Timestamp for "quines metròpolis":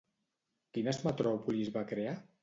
0.77-1.69